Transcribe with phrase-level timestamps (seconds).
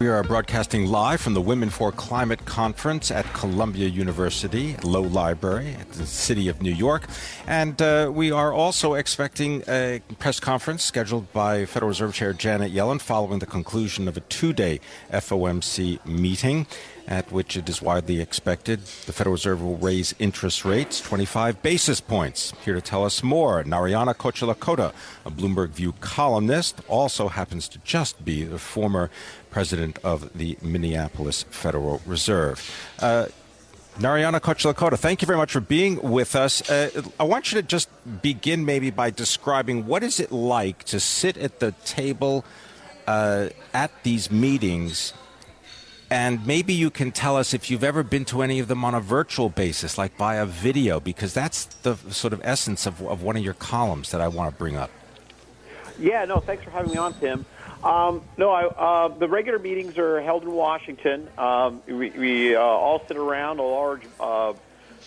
[0.00, 5.74] We are broadcasting live from the Women for Climate Conference at Columbia University, Low Library,
[5.74, 7.08] at the city of New York.
[7.48, 12.72] And uh, we are also expecting a press conference scheduled by Federal Reserve Chair Janet
[12.72, 14.78] Yellen following the conclusion of a two day
[15.10, 16.68] FOMC meeting
[17.08, 22.00] at which it is widely expected the Federal Reserve will raise interest rates 25 basis
[22.00, 22.52] points.
[22.64, 24.92] Here to tell us more, Narayana Kocherlakota,
[25.24, 29.10] a Bloomberg View columnist, also happens to just be the former
[29.50, 32.62] president of the Minneapolis Federal Reserve.
[33.00, 33.26] Uh,
[33.98, 36.68] Narayana Kocherlakota, thank you very much for being with us.
[36.70, 37.88] Uh, I want you to just
[38.22, 42.44] begin maybe by describing what is it like to sit at the table
[43.06, 45.14] uh, at these meetings
[46.10, 48.94] and maybe you can tell us if you've ever been to any of them on
[48.94, 53.36] a virtual basis, like via video, because that's the sort of essence of, of one
[53.36, 54.90] of your columns that I want to bring up.
[55.98, 57.44] Yeah, no, thanks for having me on, Pimm.
[57.84, 61.28] Um, no, I, uh, the regular meetings are held in Washington.
[61.36, 64.54] Um, we, we uh, all sit around a large, uh,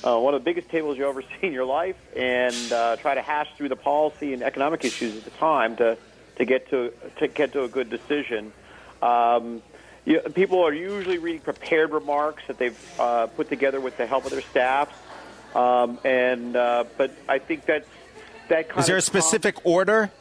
[0.03, 3.15] uh one of the biggest tables you ever see in your life, and uh, try
[3.15, 5.97] to hash through the policy and economic issues at the time to
[6.37, 8.53] to get to to get to a good decision.
[9.01, 9.61] Um,
[10.05, 14.25] you, people are usually reading prepared remarks that they've uh, put together with the help
[14.25, 14.95] of their staffs.
[15.53, 17.87] Um, and uh, but I think that's
[18.49, 20.11] that kind is there a specific order?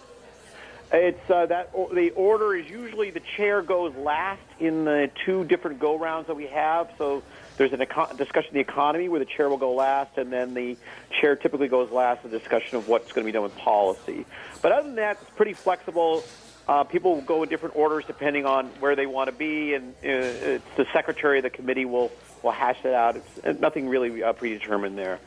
[0.92, 5.78] It's uh, that the order is usually the chair goes last in the two different
[5.78, 6.90] go rounds that we have.
[6.98, 7.22] So
[7.56, 10.52] there's a eco- discussion of the economy where the chair will go last, and then
[10.52, 10.76] the
[11.20, 12.24] chair typically goes last.
[12.24, 14.26] The discussion of what's going to be done with policy.
[14.62, 16.24] But other than that, it's pretty flexible.
[16.70, 19.92] Uh, people will go in different orders depending on where they want to be, and
[20.04, 22.12] uh, it's the secretary of the committee will
[22.44, 23.16] will hash it out.
[23.16, 25.18] It's nothing really uh, predetermined there.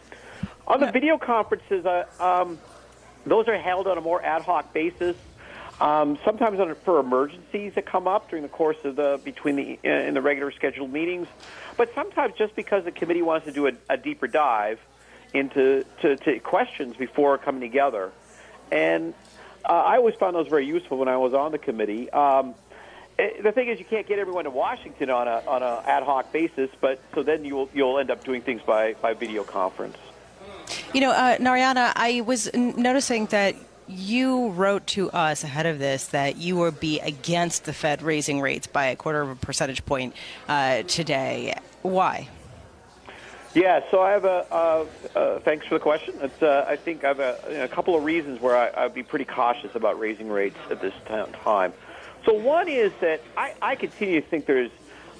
[0.65, 2.59] On the video conferences, uh, um,
[3.25, 5.17] those are held on a more ad hoc basis.
[5.81, 9.79] Um, sometimes on, for emergencies that come up during the course of the between the
[9.83, 11.27] uh, in the regular scheduled meetings,
[11.75, 14.79] but sometimes just because the committee wants to do a, a deeper dive
[15.33, 18.13] into to, to questions before coming together.
[18.71, 19.13] And
[19.65, 22.09] uh, I always found those very useful when I was on the committee.
[22.09, 22.55] Um,
[23.17, 26.03] eh, the thing is, you can't get everyone to Washington on a on a ad
[26.03, 29.97] hoc basis, but so then you'll you'll end up doing things by by video conference.
[30.93, 33.55] You know, uh, Narayana, I was n- noticing that
[33.87, 38.39] you wrote to us ahead of this that you would be against the Fed raising
[38.39, 40.15] rates by a quarter of a percentage point
[40.47, 41.53] uh, today.
[41.81, 42.29] Why?
[43.53, 44.47] Yeah, so I have a.
[44.51, 46.15] Uh, uh, thanks for the question.
[46.21, 48.85] It's, uh, I think I have a, you know, a couple of reasons where I,
[48.85, 51.73] I'd be pretty cautious about raising rates at this time.
[52.25, 54.71] So one is that I, I continue to think there's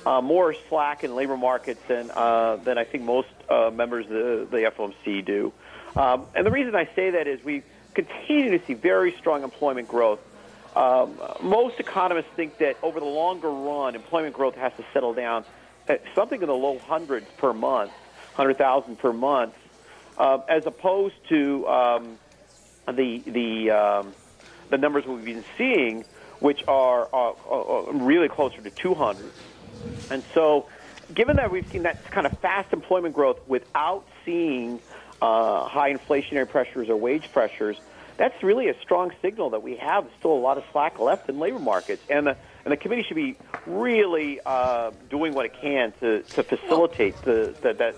[0.05, 4.11] uh, more slack in labor markets than uh, than I think most uh, members of
[4.11, 5.53] the, the FOMC do.
[5.95, 7.61] Um, and the reason I say that is we
[7.93, 10.19] continue to see very strong employment growth.
[10.75, 15.45] Um, most economists think that over the longer run, employment growth has to settle down
[15.87, 17.91] at something in the low hundreds per month
[18.33, 19.55] hundred thousand per month,
[20.17, 22.17] uh, as opposed to um,
[22.87, 24.13] the the um,
[24.69, 26.03] the numbers we've been seeing,
[26.39, 29.31] which are, are, are really closer to two hundred.
[30.09, 30.67] And so,
[31.13, 34.79] given that we've seen that kind of fast employment growth without seeing
[35.21, 37.77] uh, high inflationary pressures or wage pressures,
[38.17, 41.39] that's really a strong signal that we have still a lot of slack left in
[41.39, 42.01] labor markets.
[42.09, 46.43] And the, and the committee should be really uh, doing what it can to, to
[46.43, 47.95] facilitate the, the, that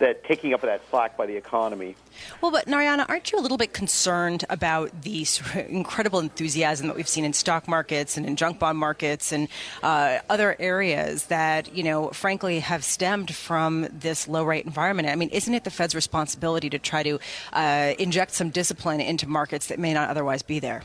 [0.00, 1.94] that taking up that slack by the economy.
[2.40, 6.88] Well, but Narayana, aren't you a little bit concerned about the sort of incredible enthusiasm
[6.88, 9.48] that we've seen in stock markets and in junk bond markets and
[9.82, 15.08] uh, other areas that, you know, frankly have stemmed from this low rate environment?
[15.08, 17.18] I mean, isn't it the Fed's responsibility to try to
[17.52, 20.82] uh, inject some discipline into markets that may not otherwise be there?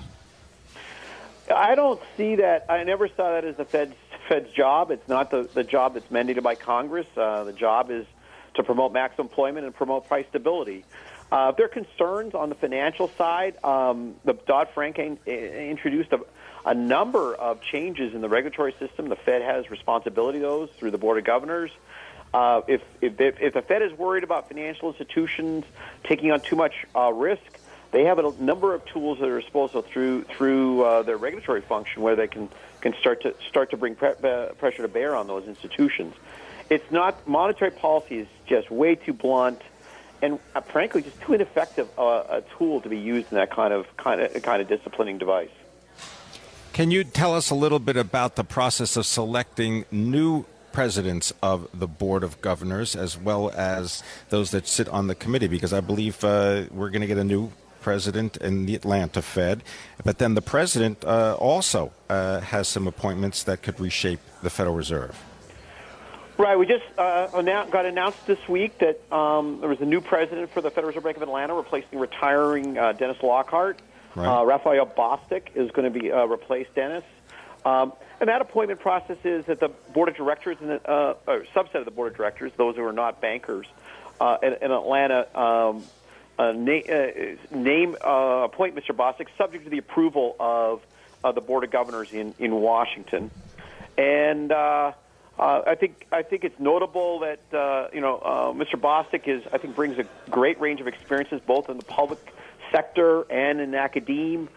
[1.54, 2.66] I don't see that.
[2.70, 3.96] I never saw that as the Fed's
[4.28, 4.92] Fed's job.
[4.92, 7.08] It's not the, the job that's mandated by Congress.
[7.16, 8.06] Uh, the job is
[8.56, 10.84] to promote max employment and promote price stability.
[11.32, 16.20] Uh, there are concerns on the financial side, um, the Dodd Frank introduced a,
[16.66, 19.10] a number of changes in the regulatory system.
[19.10, 21.72] The Fed has responsibility those through the Board of Governors.
[22.34, 25.64] Uh, if, if, if the Fed is worried about financial institutions
[26.04, 27.60] taking on too much uh, risk,
[27.92, 32.02] they have a number of tools that are disposal through through uh, their regulatory function
[32.02, 32.50] where they can
[32.82, 36.14] can start to start to bring pre- uh, pressure to bear on those institutions
[36.70, 39.62] it's not monetary policy is just way too blunt
[40.22, 43.74] and uh, frankly, just too ineffective uh, a tool to be used in that kind
[43.74, 45.50] of kind of kind of disciplining device.
[46.74, 51.70] Can you tell us a little bit about the process of selecting new presidents of
[51.74, 55.48] the Board of Governors as well as those that sit on the committee?
[55.48, 57.52] Because I believe uh, we're going to get a new
[57.82, 59.64] president in the Atlanta Fed,
[60.04, 64.76] but then the president uh, also uh, has some appointments that could reshape the Federal
[64.76, 65.16] Reserve.
[66.38, 66.60] Right.
[66.60, 70.52] We just uh, announced, got announced this week that um, there was a new president
[70.52, 73.80] for the Federal Reserve Bank of Atlanta, replacing retiring uh, Dennis Lockhart.
[74.16, 74.28] Right.
[74.28, 77.06] Uh, Raphael Bostic is going to be uh, replace Dennis.
[77.64, 81.46] Um, and that appointment process is that the board of directors and the, uh, or
[81.56, 83.66] subset of the board of directors, those who are not bankers
[84.20, 85.84] uh, in, in Atlanta, um,
[86.38, 88.94] uh, na- uh, name uh, appoint Mr.
[88.94, 90.82] Bostic subject to the approval of
[91.24, 93.32] uh, the board of governors in in Washington,
[93.98, 94.52] and.
[94.52, 94.92] Uh,
[95.38, 98.80] uh, I think I think it's notable that uh, you know uh, Mr.
[98.80, 102.20] Bostic is I think brings a great range of experiences both in the public
[102.72, 104.48] sector and in academia.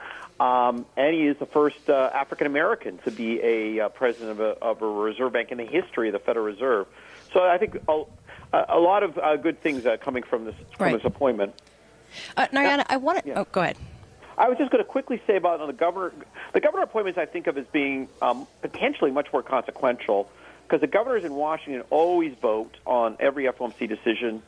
[0.40, 4.40] Um, and he is the first uh, African American to be a uh, president of
[4.40, 6.86] a, of a reserve bank in the history of the Federal Reserve.
[7.32, 8.04] So I think a,
[8.52, 10.92] a lot of uh, good things uh, coming from this from right.
[10.92, 11.60] this appointment.
[12.36, 13.28] Uh, Narayana, I want to.
[13.28, 13.40] Yeah.
[13.40, 13.76] Oh, go ahead.
[14.38, 16.12] I was just going to quickly say about the governor.
[16.52, 20.30] The governor appointments I think of as being um, potentially much more consequential
[20.68, 24.42] because the governors in Washington always vote on every FOMC decision,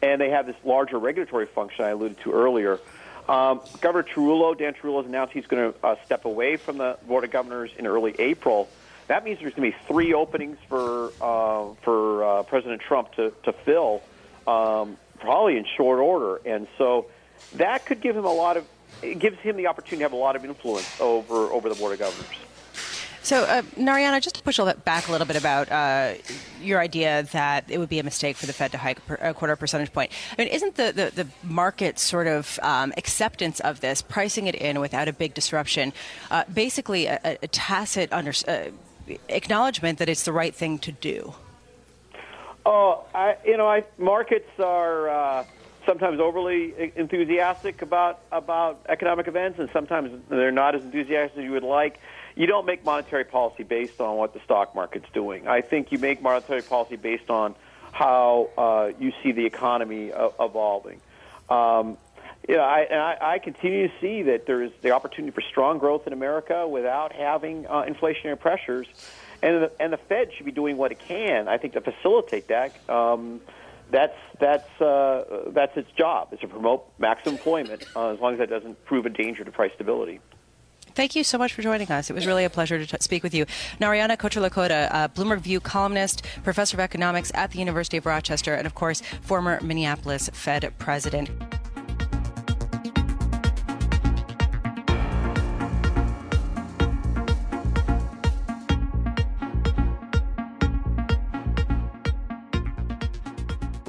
[0.00, 2.80] and they have this larger regulatory function I alluded to earlier.
[3.28, 6.96] Um, Governor Tarullo, Dan Tarullo, has announced he's going to uh, step away from the
[7.06, 8.68] Board of Governors in early April.
[9.08, 13.32] That means there's going to be three openings for uh, for uh, President Trump to
[13.44, 14.02] to fill,
[14.46, 17.06] um, probably in short order, and so
[17.56, 18.66] that could give him a lot of
[19.02, 21.92] it gives him the opportunity to have a lot of influence over over the Board
[21.92, 22.45] of Governors.
[23.26, 26.14] So, uh, Narayana, just to push all that back a little bit about uh,
[26.62, 29.56] your idea that it would be a mistake for the Fed to hike a quarter
[29.56, 30.12] percentage point.
[30.38, 34.54] I mean, isn't the, the, the market sort of um, acceptance of this, pricing it
[34.54, 35.92] in without a big disruption,
[36.30, 38.66] uh, basically a, a tacit under, uh,
[39.28, 41.34] acknowledgement that it's the right thing to do?
[42.64, 45.44] Oh, I, you know, I, markets are uh,
[45.84, 51.50] sometimes overly enthusiastic about about economic events, and sometimes they're not as enthusiastic as you
[51.50, 51.98] would like
[52.36, 55.48] you don't make monetary policy based on what the stock market's doing.
[55.48, 57.54] I think you make monetary policy based on
[57.92, 61.00] how uh, you see the economy uh, evolving.
[61.48, 61.96] Um,
[62.46, 65.40] you know, I, and I, I continue to see that there is the opportunity for
[65.40, 68.86] strong growth in America without having uh, inflationary pressures,
[69.42, 72.48] and the, and the Fed should be doing what it can, I think, to facilitate
[72.48, 72.72] that.
[72.88, 73.40] Um,
[73.90, 78.40] that's that's uh, that's its job is to promote maximum employment uh, as long as
[78.40, 80.20] that doesn't prove a danger to price stability.
[80.96, 82.08] Thank you so much for joining us.
[82.08, 83.44] It was really a pleasure to t- speak with you.
[83.78, 88.74] Narayana Kocherlakota, Bloomberg View columnist, professor of economics at the University of Rochester, and of
[88.74, 91.28] course, former Minneapolis Fed president.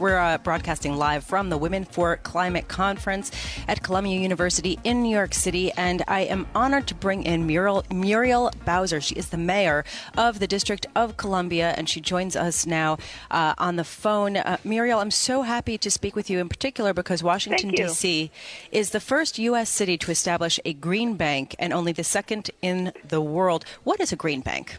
[0.08, 3.30] We're uh, broadcasting live from the Women for Climate Conference
[3.68, 7.84] at Columbia University in New York City, and I am honored to bring in Muriel,
[7.92, 9.02] Muriel Bowser.
[9.02, 9.84] She is the mayor
[10.18, 12.98] of the District of Columbia, and she joins us now
[13.32, 14.38] uh, on the phone.
[14.38, 18.32] Uh, Muriel, I'm so happy to speak with you in particular because Washington, D.C.
[18.72, 19.70] is the first U.S.
[19.70, 23.66] city to establish a green bank and only the second in the world.
[23.84, 24.78] What is a green bank?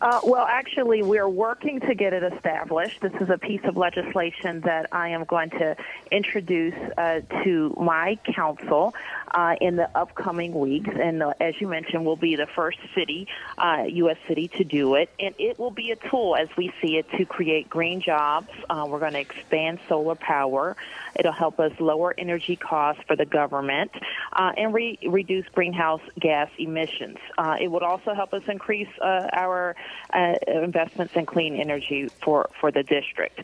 [0.00, 3.00] Uh, well, actually, we're working to get it established.
[3.00, 5.76] This is a piece of legislation that I am going to
[6.12, 8.94] introduce uh, to my council
[9.32, 10.90] uh, in the upcoming weeks.
[10.94, 13.26] And uh, as you mentioned, we'll be the first city,
[13.58, 14.16] U.S.
[14.24, 15.10] Uh, city, to do it.
[15.18, 18.50] And it will be a tool, as we see it, to create green jobs.
[18.70, 20.76] Uh, we're going to expand solar power.
[21.16, 23.90] It'll help us lower energy costs for the government
[24.32, 27.18] and re- reduce greenhouse gas emissions.
[27.60, 29.74] it would also help us increase our
[30.12, 33.40] uh, investments in clean energy for, for the district.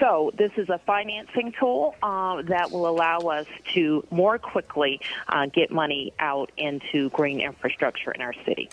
[0.00, 5.46] So this is a financing tool uh, that will allow us to more quickly uh,
[5.46, 8.68] get money out into green infrastructure in our city.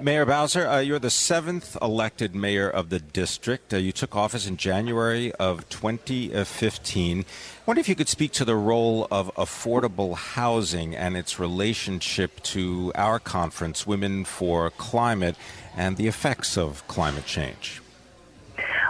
[0.00, 3.74] Mayor Bowser, uh, you're the seventh elected mayor of the district.
[3.74, 7.20] Uh, you took office in January of 2015.
[7.20, 7.24] I
[7.66, 12.92] wonder if you could speak to the role of affordable housing and its relationship to
[12.94, 15.36] our conference, Women for Climate,
[15.76, 17.82] and the effects of climate change.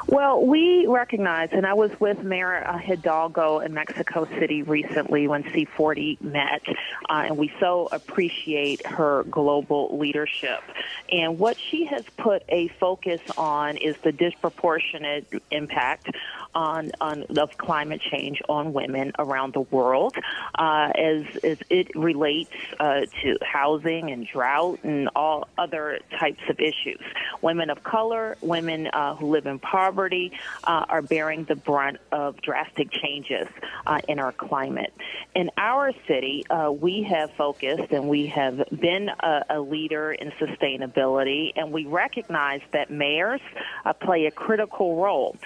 [0.07, 6.21] Well, we recognize, and I was with Mayor Hidalgo in Mexico City recently when C40
[6.21, 6.63] met,
[7.09, 10.63] uh, and we so appreciate her global leadership
[11.11, 16.11] And what she has put a focus on is the disproportionate impact
[16.55, 20.15] on, on of climate change on women around the world,
[20.57, 26.59] uh, as as it relates uh, to housing and drought and all other types of
[26.61, 27.01] issues.
[27.41, 32.41] Women of color, women uh, who live in poverty, uh, are bearing the brunt of
[32.43, 33.49] drastic changes
[33.87, 34.93] uh, in our climate.
[35.35, 40.31] In our city, uh, we have focused and we have been a, a, leader in
[40.33, 43.41] sustainability, and we recognize that mayors
[44.01, 45.37] play a critical role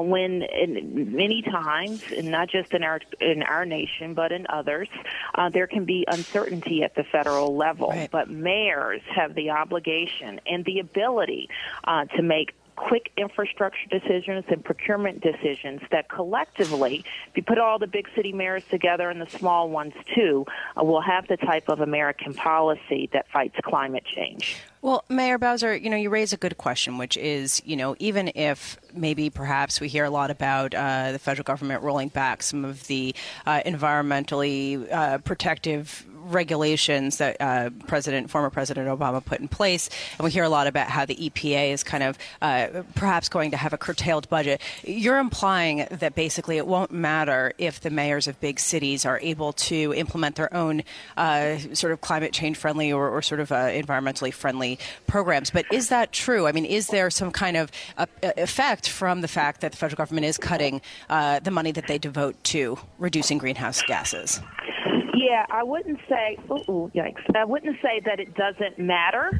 [0.00, 4.88] when in many times, and not just in our in our nation, but in others,
[5.34, 7.88] uh, there can be uncertainty at the federal level.
[7.88, 8.10] Right.
[8.10, 11.48] But mayors have the obligation and the ability
[11.84, 17.78] uh, to make quick infrastructure decisions and procurement decisions that collectively, if you put all
[17.78, 20.46] the big city mayors together and the small ones too,
[20.76, 24.56] uh, will have the type of American policy that fights climate change.
[24.82, 28.32] Well, Mayor Bowser, you know, you raise a good question, which is, you know, even
[28.34, 32.64] if maybe perhaps we hear a lot about uh, the federal government rolling back some
[32.64, 39.48] of the uh, environmentally uh, protective regulations that uh, President, former President Obama put in
[39.48, 43.28] place, and we hear a lot about how the EPA is kind of uh, perhaps
[43.28, 44.60] going to have a curtailed budget.
[44.84, 49.52] You're implying that basically it won't matter if the mayors of big cities are able
[49.52, 50.82] to implement their own
[51.16, 55.50] uh, sort of climate change friendly or, or sort of uh, environmentally friendly programs.
[55.50, 56.46] But is that true?
[56.46, 59.96] I mean, is there some kind of uh, effect from the fact that the federal
[59.96, 64.40] government is cutting uh, the money that they devote to reducing greenhouse gases?
[65.14, 66.38] Yeah, I wouldn't say.
[66.50, 67.22] Ooh, yikes!
[67.34, 69.30] I wouldn't say that it doesn't matter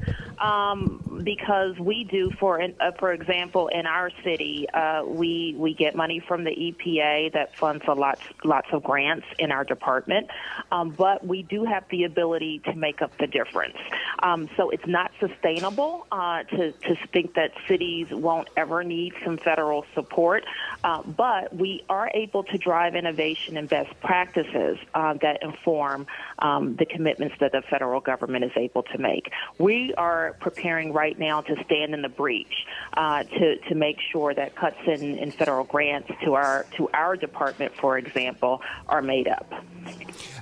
[0.41, 2.31] um, because we do.
[2.39, 7.33] For uh, for example, in our city, uh, we we get money from the EPA
[7.33, 10.29] that funds a lots lots of grants in our department,
[10.73, 13.77] um, but we do have the ability to make up the difference.
[14.23, 19.37] Um, so it's not sustainable uh, to to think that cities won't ever need some
[19.39, 20.45] federal support,
[20.85, 26.07] uh, but we are able to drive innovation and best practices uh, that inform inform
[26.39, 29.31] um, the commitments that the federal government is able to make.
[29.59, 34.35] We are preparing right now to stand in the breach uh, to to make sure
[34.35, 39.29] that cuts in, in federal grants to our to our department, for example, are made
[39.29, 39.53] up.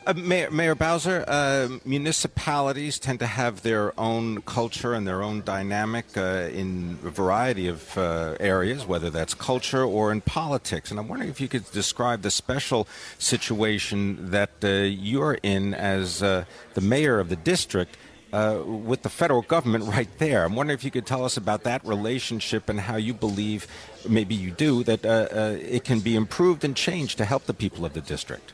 [0.06, 5.42] Uh, Mayor, Mayor, Bowser, uh, municipalities tend to have their own culture and their own
[5.42, 10.90] dynamic uh, in a variety of uh, areas, whether that's culture or in politics.
[10.90, 16.22] And I'm wondering if you could describe the special situation that uh, you're in as
[16.22, 17.96] uh, the mayor of the district.
[18.30, 20.44] Uh, with the federal government right there.
[20.44, 23.66] I'm wondering if you could tell us about that relationship and how you believe,
[24.06, 27.54] maybe you do, that uh, uh, it can be improved and changed to help the
[27.54, 28.52] people of the district.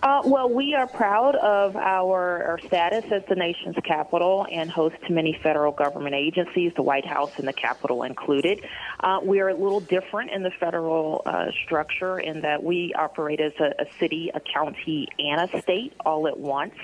[0.00, 4.94] Uh, well, we are proud of our, our status as the nation's capital and host
[5.04, 8.64] to many federal government agencies, the White House and the Capitol included.
[9.00, 13.40] Uh, we are a little different in the federal uh, structure in that we operate
[13.40, 16.74] as a, a, city, a county, and a state all at once.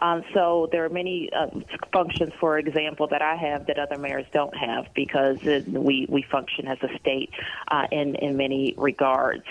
[0.00, 1.46] Um, so there are many uh,
[1.90, 6.68] functions, for example, that I have that other mayors don't have because we, we function
[6.68, 7.30] as a state
[7.68, 9.44] uh, in, in many regards.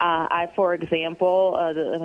[0.00, 1.56] Uh, I, for example,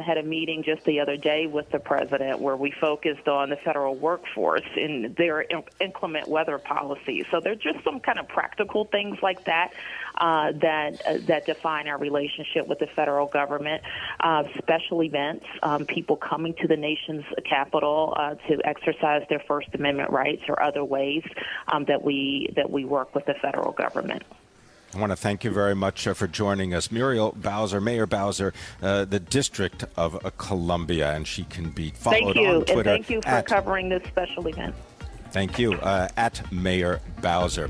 [0.05, 3.49] had a meeting meeting just the other day with the president where we focused on
[3.49, 5.45] the federal workforce and their
[5.79, 7.25] inclement weather policies.
[7.31, 9.71] So there's just some kind of practical things like that
[10.17, 13.81] uh, that uh, that define our relationship with the federal government.
[14.19, 19.69] Uh, special events, um, people coming to the nation's capital uh, to exercise their First
[19.73, 21.23] Amendment rights, or other ways
[21.71, 24.23] um, that we that we work with the federal government.
[24.93, 26.91] I want to thank you very much uh, for joining us.
[26.91, 32.35] Muriel Bowser, Mayor Bowser, uh, the District of uh, Columbia, and she can be followed
[32.35, 32.77] thank you, on Twitter.
[32.77, 34.73] And thank you for at, covering this special event.
[35.31, 35.73] Thank you.
[35.73, 37.69] Uh, at Mayor Bowser.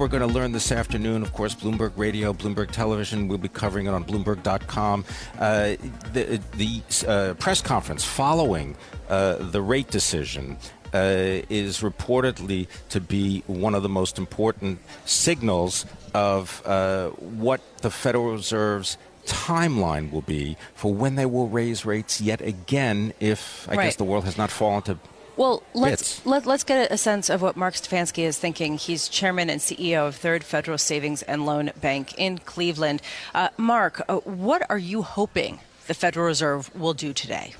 [0.00, 3.84] We're going to learn this afternoon, of course, Bloomberg Radio, Bloomberg Television, we'll be covering
[3.84, 5.04] it on Bloomberg.com.
[5.38, 5.76] Uh,
[6.14, 8.76] the the uh, press conference following
[9.10, 10.56] uh, the rate decision
[10.94, 17.90] uh, is reportedly to be one of the most important signals of uh, what the
[17.90, 23.74] Federal Reserve's timeline will be for when they will raise rates yet again if I
[23.74, 23.84] right.
[23.84, 24.98] guess the world has not fallen to
[25.40, 28.76] well, let's let, us let us get a sense of what Marc Stefanski is thinking.
[28.76, 33.00] He's chairman and CEO of Third Federal Savings and Loan Bank in Cleveland.
[33.34, 37.54] Uh, Marc, uh, what are you hoping the Federal Reserve will do today?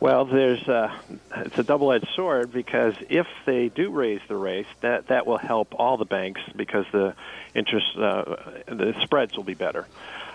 [0.00, 0.98] Well, there's a,
[1.36, 5.74] it's a double-edged sword because if they do raise the rates, that that will help
[5.78, 7.14] all the banks because the
[7.54, 8.24] interest, uh,
[8.64, 9.86] the spreads will be better.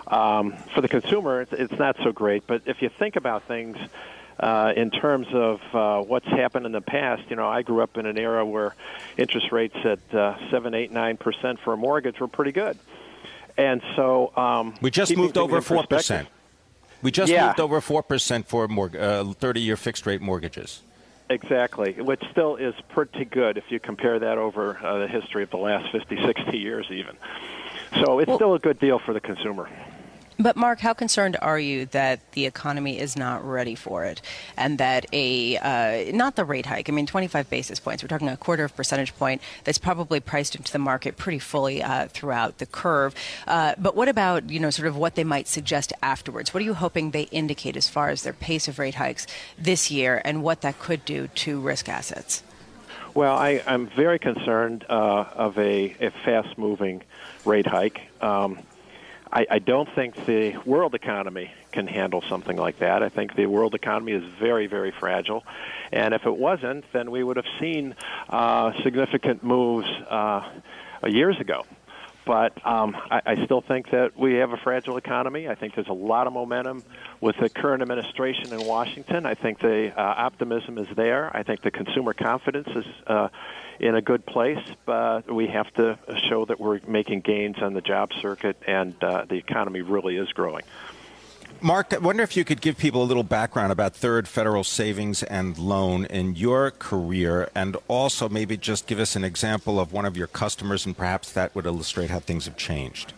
[0.06, 2.46] Um, for the consumer, it's, it's not so great.
[2.46, 3.76] But if you think about things
[4.40, 7.98] uh, in terms of uh, what's happened in the past, you know, I grew up
[7.98, 8.76] in an era where
[9.18, 12.78] interest rates at uh, seven, eight, nine percent for a mortgage were pretty good,
[13.58, 16.28] and so um, we just moved over four percent.
[17.02, 17.48] We just yeah.
[17.48, 18.68] moved over 4% for
[19.34, 20.82] 30 year fixed rate mortgages.
[21.30, 25.50] Exactly, which still is pretty good if you compare that over uh, the history of
[25.50, 27.18] the last 50, 60 years, even.
[27.96, 29.70] So it's well, still a good deal for the consumer.
[30.40, 34.22] But Marc, how concerned are you that the economy is not ready for it,
[34.56, 36.90] and that a uh, not the rate hike?
[36.90, 38.04] I mean, 25 basis points.
[38.04, 41.82] We're talking a quarter of percentage point that's probably priced into the market pretty fully
[41.82, 43.16] uh, throughout the curve.
[43.48, 46.54] Uh, but what about you know sort of what they might suggest afterwards?
[46.54, 49.26] What are you hoping they indicate as far as their pace of rate hikes
[49.58, 52.44] this year, and what that could do to risk assets?
[53.16, 57.02] Well, I, am very concerned uh, of a, a fast-moving
[57.46, 58.02] rate hike.
[58.22, 58.60] Um,
[59.32, 63.04] I, I don't think the world economy can handle something like that.
[63.04, 65.44] I think the world economy is very, very fragile.
[65.92, 67.96] And if it wasn't, then we would have seen
[68.30, 70.50] uh, significant moves uh,
[71.08, 71.66] years ago.
[72.28, 75.48] But um, I, I still think that we have a fragile economy.
[75.48, 76.84] I think there's a lot of momentum
[77.22, 79.26] with the current administration in Washington.
[79.26, 81.36] I think the uh, optimism is there.
[81.36, 83.30] I think the consumer confidence is uh,
[83.80, 87.82] in a good place, but we have to show that we're making gains on the
[87.82, 90.64] job circuit and uh, the economy really is growing.
[91.62, 95.24] Marc, I wonder if you could give people a little background about Third Federal Savings
[95.24, 100.06] and Loan in your career, and also maybe just give us an example of one
[100.06, 103.14] of your customers, and perhaps that would illustrate how things have changed.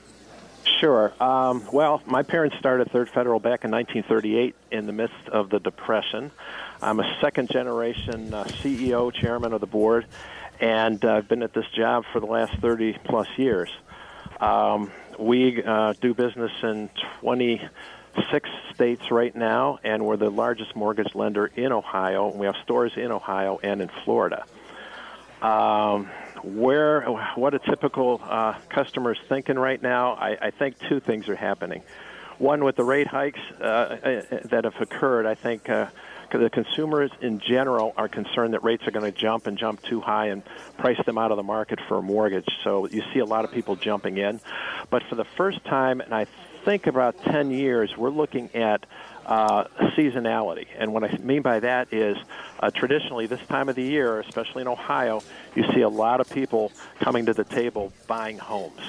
[0.80, 1.12] Sure.
[1.22, 5.60] Um, well, my parents started Third Federal back in 1938 in the midst of the
[5.60, 6.32] Depression.
[6.82, 10.06] I'm a second generation uh, CEO, chairman of the board,
[10.62, 13.70] and uh, I've been at this job for the last 30 plus years.
[14.40, 16.90] Um, we uh, do business in
[18.14, 22.30] 26 states right now, and we're the largest mortgage lender in Ohio.
[22.30, 24.46] We have stores in Ohio and in Florida.
[25.42, 26.10] Um,
[26.44, 27.02] where,
[27.36, 31.36] what a typical uh, customer is thinking right now, I, I think two things are
[31.36, 31.84] happening.
[32.38, 35.88] One, with the rate hikes uh, uh that have occurred, I think uh,
[36.32, 40.00] the consumers in general are concerned that rates are going to jump and jump too
[40.00, 40.44] high and
[40.78, 42.48] price them out of the market for a mortgage.
[42.64, 44.40] So you see a lot of people jumping in.
[44.90, 46.28] But for the first time, and I
[46.66, 48.86] think about 10 years, we're looking at
[49.26, 50.68] uh, seasonality.
[50.78, 52.18] And what I mean by that is
[52.60, 55.22] uh, traditionally, this time of the year, especially in Ohio,
[55.56, 58.82] you see a lot of people coming to the table buying homes.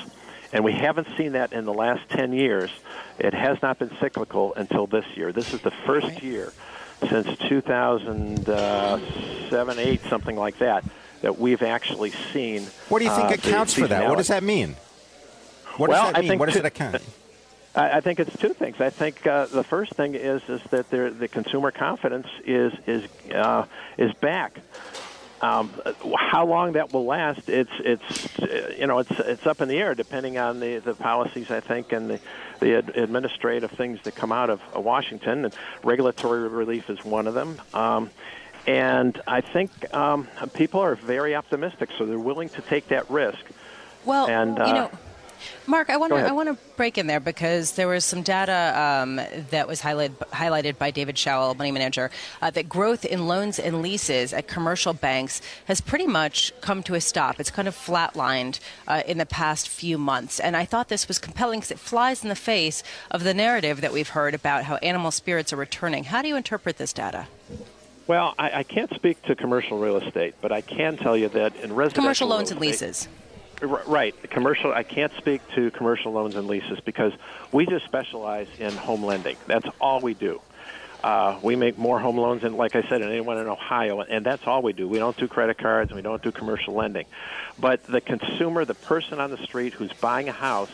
[0.52, 2.70] And we haven't seen that in the last 10 years.
[3.18, 5.32] It has not been cyclical until this year.
[5.32, 6.52] This is the first year
[7.08, 10.84] since 2007, 8, something like that,
[11.22, 12.64] that we've actually seen.
[12.88, 14.08] What do you think uh, accounts for that?
[14.08, 14.76] What does that mean?
[15.76, 16.24] What well, does that mean?
[16.24, 17.02] I think what does it account?
[17.74, 18.80] I, I think it's two things.
[18.80, 23.66] I think uh, the first thing is is that the consumer confidence is is uh,
[23.98, 24.58] is back.
[25.42, 25.72] Um,
[26.18, 29.94] how long that will last, it's it's you know it's it's up in the air
[29.94, 32.20] depending on the, the policies I think and the
[32.60, 35.46] the ad- administrative things that come out of uh, Washington.
[35.46, 37.60] And regulatory relief is one of them.
[37.72, 38.10] Um,
[38.66, 43.40] and I think um, people are very optimistic, so they're willing to take that risk.
[44.04, 44.90] Well, and, uh, you know
[45.66, 48.74] Marc, I want to I want to break in there because there was some data
[48.76, 49.16] um,
[49.50, 52.10] that was highlighted highlighted by David Schawel, money manager,
[52.42, 56.94] uh, that growth in loans and leases at commercial banks has pretty much come to
[56.94, 57.40] a stop.
[57.40, 61.18] It's kind of flatlined uh, in the past few months, and I thought this was
[61.18, 64.76] compelling because it flies in the face of the narrative that we've heard about how
[64.76, 66.04] animal spirits are returning.
[66.04, 67.26] How do you interpret this data?
[68.10, 71.54] Well, I, I can't speak to commercial real estate, but I can tell you that
[71.56, 73.06] in residential commercial loans and leases.
[73.60, 74.14] Right.
[74.30, 74.72] Commercial.
[74.72, 77.12] I can't speak to commercial loans and leases because
[77.52, 79.36] we just specialize in home lending.
[79.46, 80.40] That's all we do.
[81.04, 84.24] Uh, we make more home loans than, like I said, than anyone in Ohio, and
[84.24, 84.86] that's all we do.
[84.86, 87.06] We don't do credit cards, and we don't do commercial lending.
[87.58, 90.70] But the consumer, the person on the street who's buying a house,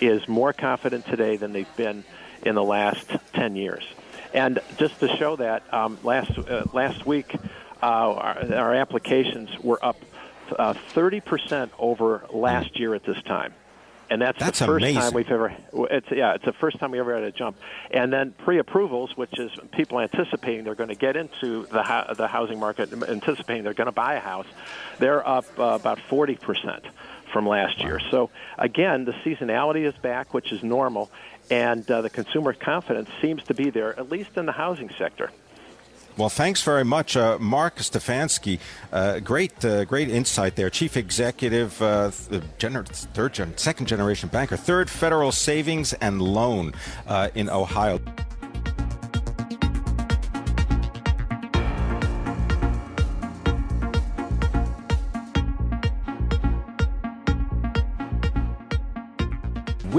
[0.00, 2.04] is more confident today than they've been
[2.42, 3.84] in the last 10 years.
[4.32, 7.34] And just to show that, um, last uh, last week,
[7.82, 9.96] uh, our, our applications were up
[10.58, 13.54] uh, 30% over last year at this time.
[14.10, 15.02] And that's, that's the first amazing.
[15.02, 15.56] time we've ever.
[15.72, 17.56] It's yeah, it's the first time we ever had a jump.
[17.92, 22.58] And then pre-approvals, which is people anticipating they're going to get into the the housing
[22.58, 24.46] market, anticipating they're going to buy a house,
[24.98, 26.84] they're up uh, about 40 percent
[27.32, 27.86] from last wow.
[27.86, 28.00] year.
[28.10, 31.08] So again, the seasonality is back, which is normal,
[31.48, 35.30] and uh, the consumer confidence seems to be there, at least in the housing sector.
[36.20, 38.58] Well, thanks very much, uh, Marc Stefanski.
[38.92, 40.68] Uh, great, uh, great insight there.
[40.68, 42.10] Chief Executive, uh,
[42.58, 46.74] gener- third, gen- second generation banker, Third Federal Savings and Loan
[47.06, 48.00] uh, in Ohio.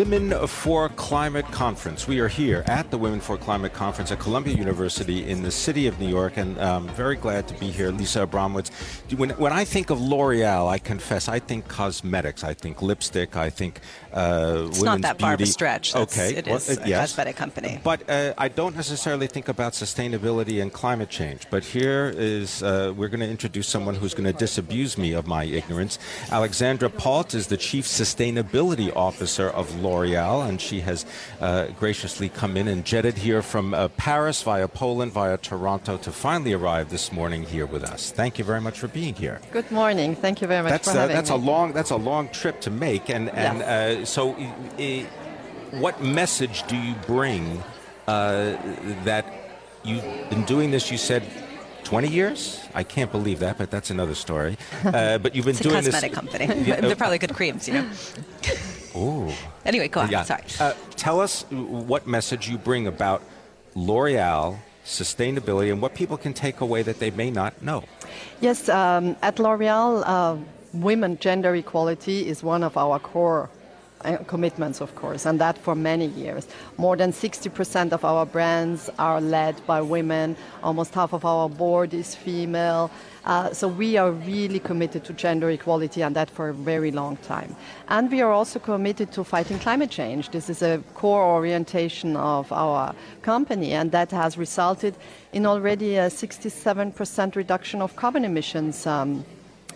[0.01, 2.07] Women for Climate Conference.
[2.07, 5.85] We are here at the Women for Climate Conference at Columbia University in the city
[5.85, 7.91] of New York, and I'm very glad to be here.
[7.91, 8.71] Lisa Abramowicz.
[9.15, 13.51] When, when I think of L'Oreal, I confess, I think cosmetics, I think lipstick, I
[13.51, 13.79] think
[14.11, 15.23] uh, it's not that beauty.
[15.23, 15.93] far of a stretch.
[15.93, 17.11] That's, okay, it well, is uh, a yes.
[17.11, 17.79] cosmetic company.
[17.83, 21.45] But uh, I don't necessarily think about sustainability and climate change.
[21.51, 25.27] But here is, uh, we're going to introduce someone who's going to disabuse me of
[25.27, 25.99] my ignorance.
[26.31, 31.05] Alexandra Palt is the Chief Sustainability Officer of L'Oreal, and she has
[31.41, 36.11] uh, graciously come in and jetted here from uh, Paris via Poland, via Toronto, to
[36.11, 38.11] finally arrive this morning here with us.
[38.11, 39.39] Thank you very much for being here.
[39.51, 40.15] Good morning.
[40.15, 41.35] Thank you very much That's for uh, having that's me.
[41.35, 45.03] a long that's a long trip to make, and and uh, so, uh,
[45.79, 47.61] what message do you bring
[48.07, 48.55] uh,
[49.03, 49.25] that
[49.83, 50.91] you've been doing this?
[50.91, 51.23] You said.
[51.83, 52.61] 20 years?
[52.75, 54.55] I can't believe that, but that's another story.
[54.85, 56.19] Uh, but you've been It's a doing cosmetic this.
[56.19, 56.45] company.
[56.65, 57.89] Yeah, uh, They're probably good creams, you know.
[58.95, 59.31] Ooh.
[59.65, 60.11] Anyway, go on.
[60.11, 60.23] Yeah.
[60.23, 60.43] Sorry.
[60.59, 63.21] Uh, tell us what message you bring about
[63.75, 67.83] L'Oreal, sustainability, and what people can take away that they may not know.
[68.41, 70.37] Yes, um, at L'Oreal, uh,
[70.73, 73.49] women gender equality is one of our core
[74.27, 76.47] commitments, of course, and that for many years.
[76.77, 80.35] More than 60% of our brands are led by women.
[80.63, 82.91] Almost half of our board is female.
[83.23, 87.17] Uh, so we are really committed to gender equality, and that for a very long
[87.17, 87.55] time.
[87.87, 90.29] And we are also committed to fighting climate change.
[90.31, 94.95] This is a core orientation of our company, and that has resulted
[95.33, 98.87] in already a 67% reduction of carbon emissions.
[98.87, 99.23] Um,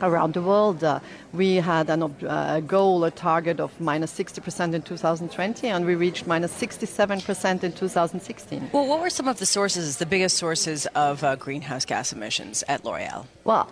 [0.01, 0.83] around the world.
[0.83, 0.99] Uh,
[1.33, 5.95] we had an, uh, a goal, a target of minus 60% in 2020, and we
[5.95, 8.69] reached minus 67% in 2016.
[8.73, 12.63] Well, what were some of the sources, the biggest sources of uh, greenhouse gas emissions
[12.67, 13.25] at L'Oreal?
[13.43, 13.69] Well,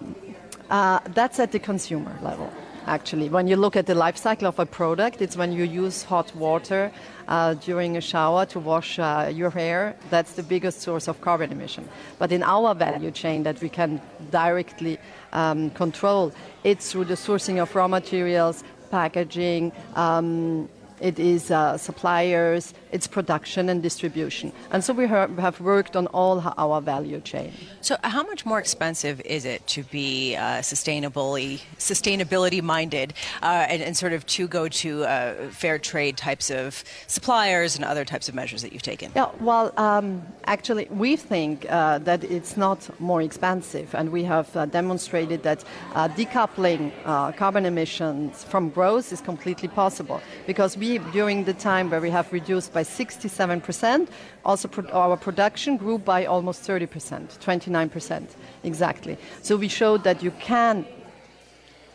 [0.70, 2.52] uh, that's at the consumer level.
[2.86, 6.04] Actually, when you look at the life cycle of a product, it's when you use
[6.04, 6.92] hot water
[7.28, 9.96] uh, during a shower to wash uh, your hair.
[10.10, 11.88] That's the biggest source of carbon emission.
[12.20, 14.98] But in our value chain, that we can directly
[15.32, 16.32] um, control,
[16.64, 19.72] it's through the sourcing of raw materials, packaging.
[19.96, 24.54] Um, it is uh, suppliers, it's production and distribution.
[24.72, 27.52] And so we ha- have worked on all our value chain.
[27.82, 33.82] So, how much more expensive is it to be uh, sustainably, sustainability minded, uh, and,
[33.82, 38.30] and sort of to go to uh, fair trade types of suppliers and other types
[38.30, 39.12] of measures that you've taken?
[39.16, 44.56] Yeah, well, um, actually, we think uh, that it's not more expensive, and we have
[44.56, 45.64] uh, demonstrated that
[45.96, 51.90] uh, decoupling uh, carbon emissions from growth is completely possible because we, during the time
[51.90, 54.08] where we have reduced by 67%,
[54.46, 58.28] also pro- our production grew by almost 30%, 29%
[58.64, 59.18] exactly.
[59.42, 60.86] So we showed that you can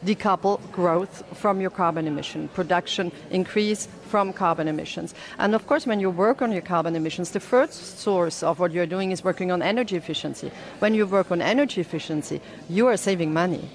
[0.05, 5.15] decouple growth from your carbon emission, production increase from carbon emissions.
[5.39, 8.73] And of course, when you work on your carbon emissions, the first source of what
[8.73, 10.51] you're doing is working on energy efficiency.
[10.79, 13.69] When you work on energy efficiency, you are saving money.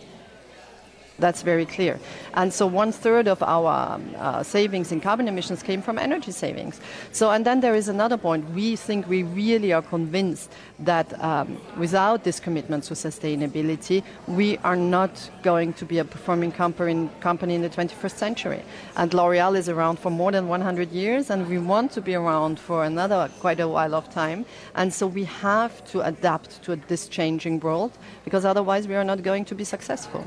[1.20, 2.00] That's very clear.
[2.34, 6.32] And so one third of our um, uh, savings in carbon emissions came from energy
[6.32, 6.82] savings.
[7.12, 8.50] So, and then there is another point.
[8.50, 14.76] We think we really are convinced that um, without this commitment to sustainability, we are
[14.76, 18.64] not going to be a performing company, company in the 21st century.
[18.98, 22.60] And L'Oreal is around for more than 100 years, and we want to be around
[22.60, 24.46] for another quite a while of time.
[24.74, 27.92] And so we have to adapt to this changing world,
[28.26, 30.26] because otherwise we are not going to be successful.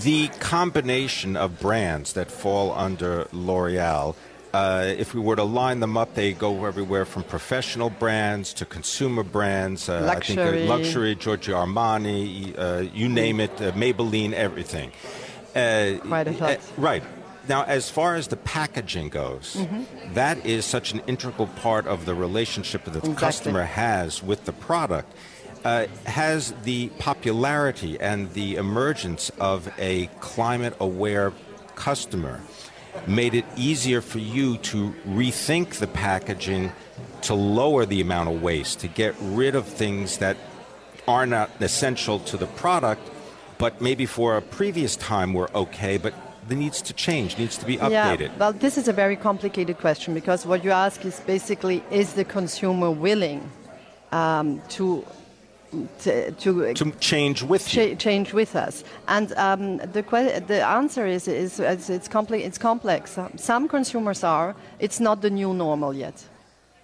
[0.00, 4.14] The combination of brands that fall under L'Oreal,
[4.54, 8.64] uh, if we were to line them up, they go everywhere from professional brands to
[8.64, 9.88] consumer brands.
[9.90, 10.62] Uh, I think Luxury.
[10.64, 14.92] uh, luxury, Giorgio Armani, uh, you name it, uh, Maybelline, everything.
[15.54, 16.60] Uh, Quite a lot.
[16.78, 17.02] right.
[17.48, 20.14] Now, as far as the packaging goes, Mm-hmm.
[20.14, 23.20] that is such an integral part of the relationship that the Exactly.
[23.20, 25.12] customer has with the product.
[25.64, 31.32] Uh, has the popularity and the emergence of a climate aware
[31.76, 32.40] customer
[33.06, 36.72] made it easier for you to rethink the packaging
[37.22, 40.36] to lower the amount of waste, to get rid of things that
[41.08, 43.08] are not essential to the product,
[43.58, 46.12] but maybe for a previous time were okay, but
[46.50, 48.20] it needs to change, needs to be updated.
[48.20, 52.14] Yeah, well, this is a very complicated question because what you ask is basically is
[52.14, 53.48] the consumer willing
[54.10, 55.04] um, to
[56.00, 58.84] to, to, to change with cha- change with us.
[59.08, 60.02] And um, the
[60.46, 63.18] the answer is, is, is it's, compli- it's complex.
[63.36, 64.54] Some consumers are.
[64.78, 66.14] It's not the new normal yet.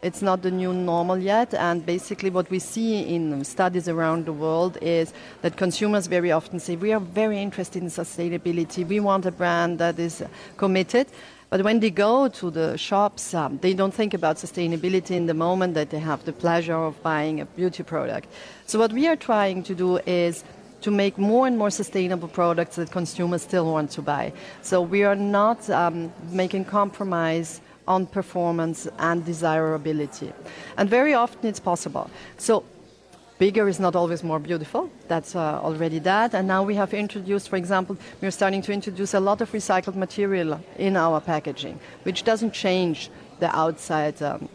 [0.00, 4.32] It's not the new normal yet, and basically, what we see in studies around the
[4.32, 9.26] world is that consumers very often say, We are very interested in sustainability, we want
[9.26, 10.22] a brand that is
[10.56, 11.08] committed.
[11.50, 15.34] But when they go to the shops, um, they don't think about sustainability in the
[15.34, 18.28] moment that they have the pleasure of buying a beauty product.
[18.66, 20.44] So, what we are trying to do is
[20.82, 24.32] to make more and more sustainable products that consumers still want to buy.
[24.60, 30.32] So, we are not um, making compromise on performance and desirability.
[30.76, 32.10] And very often it's possible.
[32.36, 32.62] So
[33.38, 34.90] bigger is not always more beautiful.
[35.08, 36.34] That's uh, already that.
[36.34, 39.94] And now we have introduced, for example, we're starting to introduce a lot of recycled
[39.94, 44.48] material in our packaging, which doesn't change the outside um,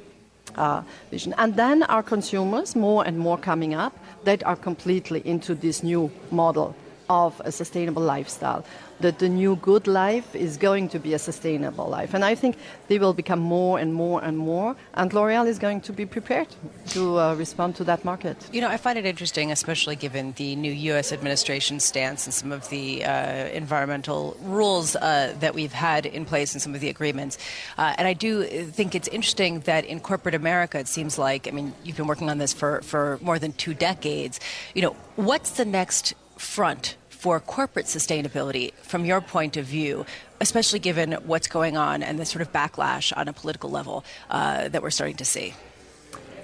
[0.55, 1.33] uh, vision.
[1.37, 6.11] And then our consumers, more and more coming up, that are completely into this new
[6.31, 6.75] model
[7.09, 8.65] of a sustainable lifestyle
[9.03, 12.13] that the new good life is going to be a sustainable life.
[12.13, 12.55] And I think
[12.87, 14.75] they will become more and more and more.
[14.93, 16.47] And L'Oreal is going to be prepared
[16.95, 18.37] to uh, respond to that market.
[18.53, 21.11] You know, I find it interesting, especially given the new U.S.
[21.11, 23.11] administration stance and some of the uh,
[23.63, 27.37] environmental rules uh, that we've had in place and some of the agreements.
[27.77, 31.51] Uh, and I do think it's interesting that in corporate America, it seems like, I
[31.51, 34.39] mean, you've been working on this for, for more than two decades.
[34.73, 40.05] You know, what's the next front for corporate sustainability from your point of view,
[40.41, 44.67] especially given what's going on and the sort of backlash on a political level uh,
[44.67, 45.53] that we're starting to see?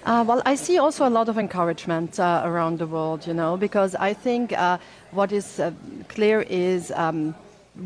[0.06, 3.58] Uh, well, I see also a lot of encouragement uh, around the world, you know,
[3.58, 4.78] because I think uh,
[5.12, 5.74] what is uh,
[6.08, 6.92] clear is.
[6.92, 7.36] Um,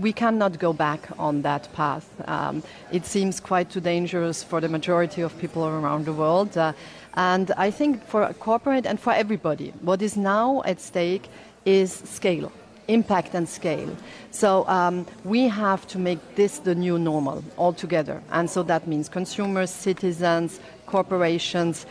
[0.01, 2.07] we cannot go back on that path.
[2.25, 6.57] Um, it seems quite too dangerous for the majority of people around the world.
[6.57, 6.73] Uh,
[7.13, 11.27] and I think for corporate and for everybody, what is now at stake
[11.63, 12.51] is scale
[12.87, 13.95] impact and scale.
[14.31, 18.21] So um, we have to make this the new normal altogether.
[18.31, 21.85] And so that means consumers, citizens, corporations,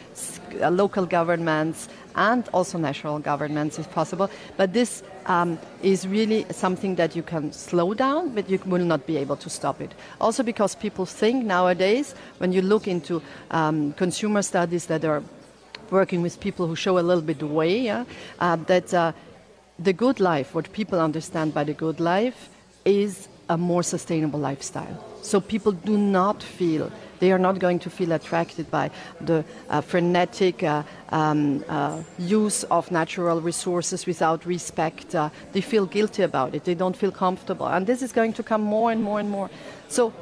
[0.60, 4.30] uh, local governments, and also national governments if possible.
[4.56, 9.06] But this um, is really something that you can slow down, but you will not
[9.06, 9.92] be able to stop it.
[10.20, 15.22] Also because people think nowadays, when you look into um, consumer studies that are
[15.90, 18.04] working with people who show a little bit the way, yeah,
[18.40, 19.12] uh, that uh,
[19.82, 22.48] the good life, what people understand by the good life,
[22.84, 25.04] is a more sustainable lifestyle.
[25.22, 26.90] So people do not feel,
[27.20, 28.90] they are not going to feel attracted by
[29.20, 35.14] the uh, frenetic uh, um, uh, use of natural resources without respect.
[35.14, 37.66] Uh, they feel guilty about it, they don't feel comfortable.
[37.66, 39.50] And this is going to come more and more and more.
[39.88, 40.12] So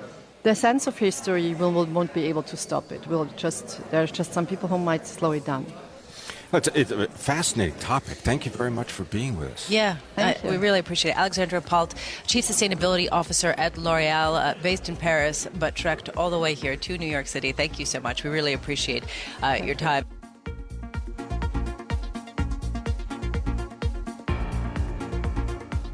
[0.43, 3.07] the sense of history will, will, won't be able to stop it.
[3.07, 5.67] We'll just, there's just some people who might slow it down.
[6.53, 8.17] Well, it's, a fascinating topic.
[8.19, 9.71] Thank you very much for being with us.
[9.71, 11.19] Yeah, uh, we really appreciate it.
[11.19, 11.95] Alexandra Palt,
[12.27, 16.77] Chief Sustainability Officer at L'Oreal, uh, based in Paris, but trekked all the way here
[16.77, 17.53] to New York City.
[17.53, 18.25] Thank you so much.
[18.25, 19.05] We really appreciate
[19.43, 20.05] uh, your time.